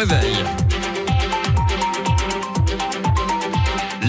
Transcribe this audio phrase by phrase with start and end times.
[0.00, 0.32] réveil.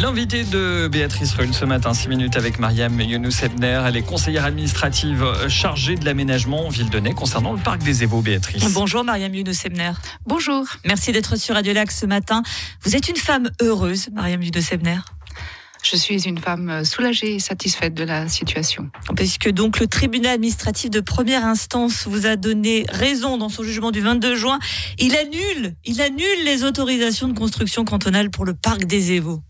[0.02, 3.82] L'invité de Béatrice Rull ce matin, 6 minutes avec Mariam Younous Ebner.
[3.86, 8.72] Elle est conseillère administrative chargée de l'aménagement Ville-de-Nez concernant le parc des Évaux, Béatrice.
[8.74, 9.92] Bonjour Mariam Younous Ebner.
[10.26, 10.66] Bonjour.
[10.86, 12.42] Merci d'être sur Radio Lac ce matin.
[12.84, 15.00] Vous êtes une femme heureuse, Mariam Younous Ebner
[15.84, 18.90] je suis une femme soulagée et satisfaite de la situation.
[19.16, 23.92] Puisque donc le tribunal administratif de première instance vous a donné raison dans son jugement
[23.92, 24.60] du 22 juin,
[25.00, 29.42] il annule, il annule les autorisations de construction cantonale pour le parc des Évaux.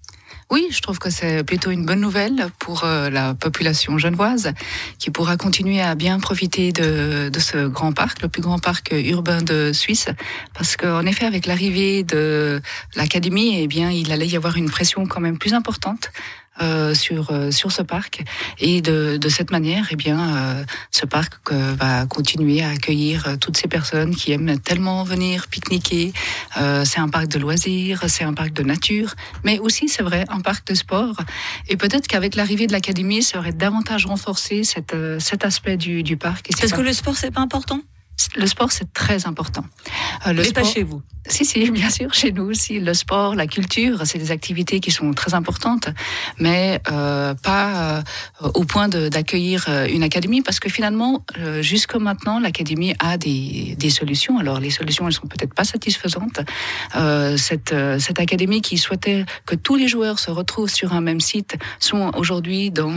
[0.52, 4.52] Oui, je trouve que c'est plutôt une bonne nouvelle pour euh, la population genevoise
[5.00, 8.92] qui pourra continuer à bien profiter de, de ce grand parc, le plus grand parc
[8.92, 10.10] urbain de Suisse.
[10.54, 12.62] Parce qu'en effet, avec l'arrivée de
[12.98, 16.12] l'académie, eh bien, il allait y avoir une pression quand même plus importante
[16.60, 18.24] euh, sur euh, sur ce parc.
[18.60, 23.56] Et de, de cette manière eh bien euh, ce parc va continuer à accueillir toutes
[23.56, 26.12] ces personnes qui aiment tellement venir pique-niquer.
[26.84, 29.16] C'est un parc de loisirs c'est un parc de nature
[29.46, 31.16] mais aussi c'est vrai un parc de sport.
[31.70, 36.18] Et peut-être qu'avec l'arrivée de l'académie ça aurait davantage renforcé cette, cet aspect du, du
[36.18, 37.82] parc parce que le sport c'est pas important?
[38.36, 39.66] Le sport, c'est très important.
[40.28, 41.02] Euh, le pas chez vous.
[41.28, 42.80] Si, si, bien sûr, chez nous aussi.
[42.80, 45.88] Le sport, la culture, c'est des activités qui sont très importantes,
[46.40, 48.02] mais euh, pas
[48.42, 53.18] euh, au point d'accueillir euh, une académie, parce que finalement, euh, jusqu'à maintenant, l'académie a
[53.18, 54.40] des, des, solutions.
[54.40, 56.42] Alors, les solutions, elles sont peut-être pas satisfaisantes.
[56.96, 61.22] Euh, cette, cette académie qui souhaitait que tous les joueurs se retrouvent sur un même
[61.22, 62.94] site sont aujourd'hui dans,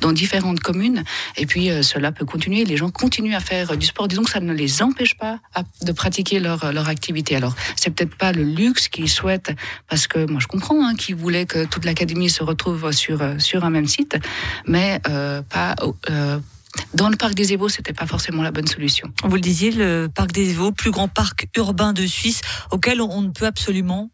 [0.00, 1.04] dans différentes communes,
[1.36, 2.64] et puis cela peut continuer.
[2.64, 4.08] Les gens continuent à faire du sport.
[4.08, 5.38] Disons que ça ne les empêche pas
[5.82, 7.36] de pratiquer leur, leur activité.
[7.36, 9.52] Alors, c'est peut-être pas le luxe qu'ils souhaitent,
[9.88, 13.64] parce que moi je comprends hein, qu'ils voulaient que toute l'académie se retrouve sur, sur
[13.64, 14.18] un même site,
[14.66, 15.74] mais euh, pas.
[16.10, 16.38] Euh,
[16.94, 19.12] dans le parc des Évaux, c'était pas forcément la bonne solution.
[19.24, 23.22] Vous le disiez, le parc des Évaux, plus grand parc urbain de Suisse, auquel on
[23.22, 24.10] ne peut absolument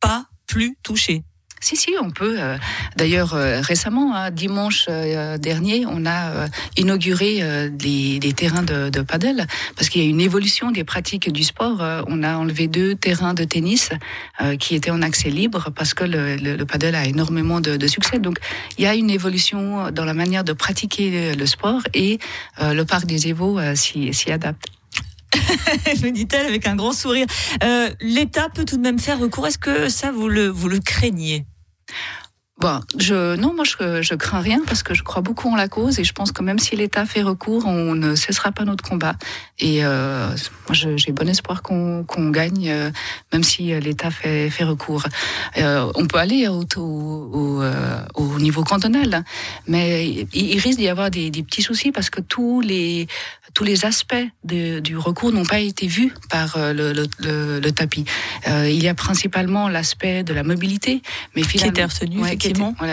[0.00, 1.22] pas plus toucher.
[1.62, 2.36] Si, si, on peut.
[2.38, 2.56] Euh,
[2.96, 6.48] d'ailleurs, euh, récemment, hein, dimanche euh, dernier, on a
[6.78, 11.44] inauguré des, terrains de, de padel parce qu'il y a une évolution des pratiques du
[11.44, 11.82] sport.
[12.06, 13.90] on a enlevé deux terrains de tennis
[14.58, 18.18] qui étaient en accès libre parce que le, le, padel a énormément de, de, succès.
[18.18, 18.38] Donc,
[18.78, 22.18] il y a une évolution dans la manière de pratiquer le, sport et
[22.60, 24.66] le parc des Évaux s'y adapte.
[26.02, 27.26] me dit-elle avec un grand sourire.
[27.62, 29.46] Euh, L'État peut tout de même faire recours.
[29.46, 31.44] Est-ce que ça, vous le, vous le craignez?
[32.60, 35.66] Bon, je, non, moi je, je crains rien parce que je crois beaucoup en la
[35.66, 38.84] cause et je pense que même si l'État fait recours, on ne cessera pas notre
[38.84, 39.16] combat.
[39.58, 40.28] Et euh,
[40.70, 42.90] j'ai bon espoir qu'on gagne, euh,
[43.32, 45.04] même si l'État fait, fait recours.
[45.56, 49.24] Euh, on peut aller au, au, euh, au, niveau cantonal,
[49.66, 53.08] mais il, il risque d'y avoir des, des, petits soucis parce que tous les,
[53.54, 57.72] tous les aspects de, du recours n'ont pas été vus par euh, le, le, le,
[57.72, 58.04] tapis.
[58.48, 61.02] Euh, il y a principalement l'aspect de la mobilité,
[61.34, 62.20] mais finalement, qui était retenu,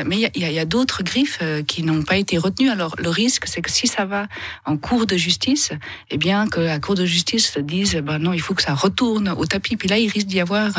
[0.06, 2.70] mais il y a, d'autres griffes euh, qui n'ont pas été retenues.
[2.70, 4.28] Alors le risque, c'est que si ça va
[4.66, 5.72] en cours de justice,
[6.10, 8.74] eh bien que la cour de justice se dise, ben non, il faut que ça
[8.74, 9.78] retourne au tapis.
[9.78, 10.72] Puis là, il risque d'y avoir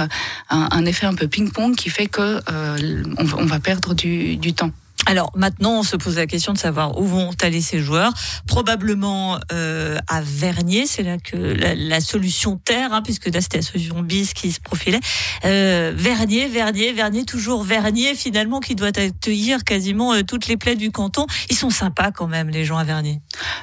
[0.50, 4.72] un, effet un peu ping-pong qui fait que euh, on, va perdre du temps.
[5.06, 8.12] Alors maintenant, on se pose la question de savoir où vont aller ces joueurs.
[8.46, 13.62] Probablement euh, à Vernier, c'est là que la, solution terre, hein, puisque là c'était la
[13.62, 15.00] solution bis qui se profilait.
[15.44, 20.76] Euh, Vernier, Vernier, Vernier, toujours Vernier finalement qui doit accueillir quasiment euh, toutes les plaies
[20.76, 21.26] du canton.
[21.50, 23.20] Ils sont sympas quand même les gens à Vernier.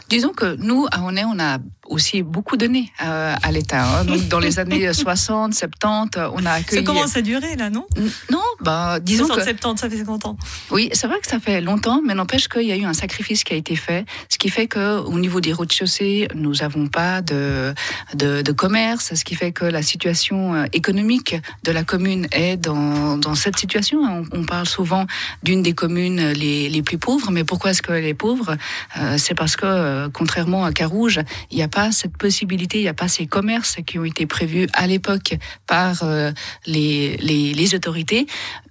[0.09, 3.83] Disons que nous à Honnay, on a aussi beaucoup donné euh, à l'État.
[3.83, 4.05] Hein.
[4.05, 6.85] Donc, dans les années 60, 70, on a accueilli.
[6.85, 7.85] Ça commence à durer, là, non?
[8.31, 10.37] Non, bah, disons 60, 70, ça fait 50 ans.
[10.71, 13.43] Oui, c'est vrai que ça fait longtemps, mais n'empêche qu'il y a eu un sacrifice
[13.43, 17.21] qui a été fait, ce qui fait qu'au niveau des routes chaussées, nous n'avons pas
[17.21, 17.73] de,
[18.13, 22.57] de, de, commerce, ce qui fait que la situation euh, économique de la commune est
[22.57, 23.99] dans, dans cette situation.
[24.03, 25.05] On, on parle souvent
[25.43, 28.55] d'une des communes les, les plus pauvres, mais pourquoi est-ce qu'elle est pauvre?
[28.97, 31.19] Euh, C'est parce que, euh, contrairement à Carouge,
[31.51, 34.25] il n'y a pas cette possibilité, il n'y a pas ces commerces qui ont été
[34.25, 35.35] prévus à l'époque
[35.67, 36.31] par euh,
[36.65, 38.27] les, autorités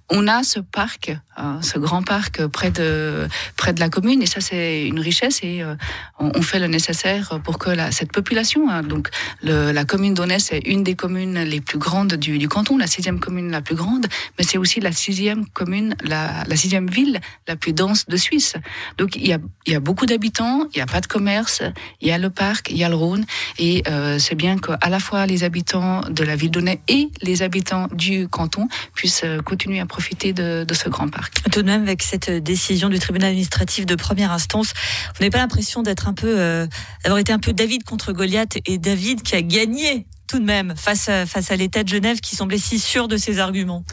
[0.09, 4.27] on a ce parc, hein, ce grand parc près de près de la commune, et
[4.27, 5.75] ça c'est une richesse et euh,
[6.19, 9.09] on, fait le nécessaire pour que la, cette population, hein, donc
[9.41, 13.19] la commune d'Aunès est une des communes les plus grandes du, du canton, la sixième
[13.19, 14.05] commune la plus grande,
[14.37, 18.53] mais c'est aussi la sixième commune, la, la, sixième ville la plus dense de Suisse.
[18.97, 21.63] Donc il y a, il y a beaucoup d'habitants, il n'y a pas de commerce,
[22.01, 23.25] il y a le parc, il y a le Rhône,
[23.57, 27.41] et euh, c'est bien qu'à la fois les habitants de la ville d'Aunay et les
[27.41, 31.41] habitants du canton puissent euh, continuer à profiter de, ce grand parc.
[31.51, 34.73] Tout de même, avec cette décision du tribunal administratif de première instance,
[35.13, 36.67] vous n'avez pas l'impression d'être un peu, euh,
[37.03, 40.73] d'avoir été un peu David contre Goliath et David qui a gagné tout de même
[40.75, 43.85] face face à l'État de Genève qui semblait si sûr de ses arguments?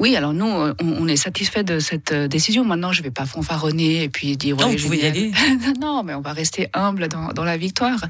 [0.00, 0.46] Oui, alors nous,
[0.80, 2.64] on, est satisfait de cette euh, décision.
[2.64, 5.32] Maintenant, je ne vais pas fanfaronner et puis dire ouais, non, vous y aller.
[5.80, 8.00] non, mais on va rester humble dans, dans la victoire.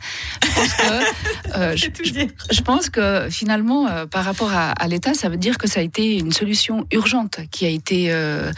[0.42, 5.28] Je pense que, euh, je, pense que finalement, euh, par rapport à, à l'État, ça
[5.28, 8.52] veut dire que ça a été une solution urgente qui a été euh,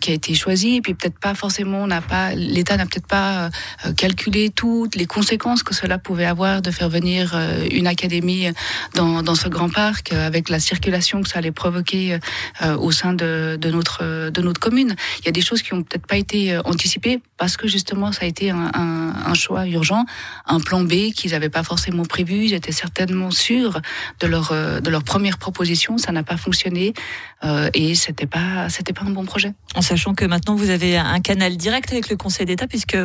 [0.00, 0.76] qui a été choisie.
[0.76, 3.50] Et puis peut-être pas forcément, on n'a pas l'État n'a peut-être pas
[3.96, 7.36] calculé toutes les conséquences que cela pouvait avoir de faire venir
[7.72, 8.46] une académie
[8.94, 12.18] dans, dans ce grand parc avec la circulation que ça allait provoquer
[12.62, 14.94] euh, au sein de, de, notre, de notre commune.
[15.20, 18.12] Il y a des choses qui ont peut-être pas été euh, anticipées parce que justement
[18.12, 20.04] ça a été un, un, un choix urgent,
[20.46, 22.44] un plan B qu'ils n'avaient pas forcément prévu.
[22.44, 23.80] Ils étaient certainement sûrs
[24.20, 25.98] de leur, euh, de leur première proposition.
[25.98, 26.92] Ça n'a pas fonctionné
[27.44, 29.54] euh, et c'était pas c'était pas un bon projet.
[29.74, 32.96] En sachant que maintenant vous avez un canal direct avec le Conseil d'État puisque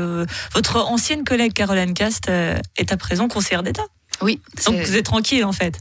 [0.53, 3.83] votre ancienne collègue Caroline Cast est à présent conseillère d'État.
[4.21, 4.41] Oui.
[4.65, 5.79] Donc vous êtes tranquille en fait.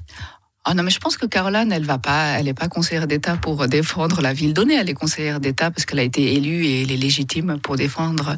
[0.66, 3.36] Ah non, mais je pense que Caroline, elle va pas, elle est pas conseillère d'État
[3.36, 4.72] pour défendre la ville donnée.
[4.74, 8.34] Elle est conseillère d'État parce qu'elle a été élue et elle est légitime pour défendre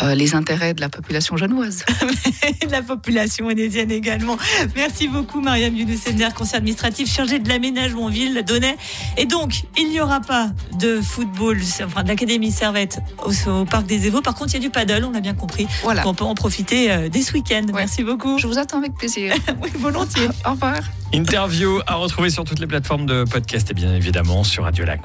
[0.00, 1.84] euh, les intérêts de la population genevoise.
[2.64, 4.36] de la population énésienne également.
[4.76, 8.76] Merci beaucoup, Mariam Younous-Ebner, conseiller administratif chargé de l'aménagement ville donnée.
[9.16, 14.06] Et donc, il n'y aura pas de football, enfin, de l'Académie Servette au, Parc des
[14.06, 14.22] Évaux.
[14.22, 15.66] Par contre, il y a du paddle, on a bien compris.
[15.82, 16.06] Voilà.
[16.06, 17.66] On peut en profiter euh, dès ce week-end.
[17.74, 18.38] Merci beaucoup.
[18.38, 19.34] Je vous attends avec plaisir.
[19.62, 20.28] oui, volontiers.
[20.46, 20.78] Au revoir.
[21.12, 25.00] Interview à retrouver sur toutes les plateformes de podcast et bien évidemment sur Radio Lac.